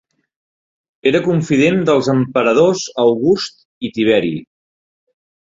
[1.11, 4.35] Era confident dels emperadors August i Tiberi.